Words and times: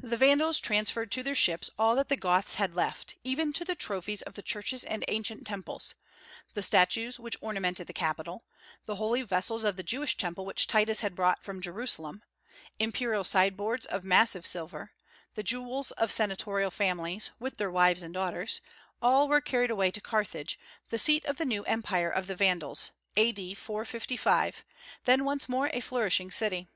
The 0.00 0.16
Vandals 0.16 0.60
transferred 0.60 1.12
to 1.12 1.22
their 1.22 1.34
ships 1.34 1.68
all 1.78 1.94
that 1.96 2.08
the 2.08 2.16
Goths 2.16 2.54
had 2.54 2.74
left, 2.74 3.16
even 3.22 3.52
to 3.52 3.66
the 3.66 3.74
trophies 3.74 4.22
of 4.22 4.32
the 4.32 4.40
churches 4.40 4.82
and 4.82 5.04
ancient 5.08 5.46
temples; 5.46 5.94
the 6.54 6.62
statues 6.62 7.20
which 7.20 7.36
ornamented 7.42 7.86
the 7.86 7.92
capital, 7.92 8.46
the 8.86 8.96
holy 8.96 9.20
vessels 9.20 9.64
of 9.64 9.76
the 9.76 9.82
Jewish 9.82 10.16
temple 10.16 10.46
which 10.46 10.66
Titus 10.68 11.02
had 11.02 11.14
brought 11.14 11.44
from 11.44 11.60
Jerusalem, 11.60 12.22
imperial 12.78 13.24
sideboards 13.24 13.84
of 13.84 14.04
massive 14.04 14.46
silver, 14.46 14.92
the 15.34 15.42
jewels 15.42 15.90
of 15.92 16.10
senatorial 16.10 16.70
families, 16.70 17.30
with 17.38 17.58
their 17.58 17.70
wives 17.70 18.02
and 18.02 18.14
daughters, 18.14 18.62
all 19.02 19.28
were 19.28 19.42
carried 19.42 19.70
away 19.70 19.90
to 19.90 20.00
Carthage, 20.00 20.58
the 20.88 20.96
seat 20.96 21.26
of 21.26 21.36
the 21.36 21.44
new 21.44 21.62
Empire 21.64 22.08
of 22.08 22.26
the 22.26 22.36
Vandals, 22.36 22.92
A.D. 23.16 23.52
455, 23.54 24.64
then 25.04 25.26
once 25.26 25.46
more 25.46 25.68
a 25.74 25.80
flourishing 25.82 26.30
city. 26.30 26.68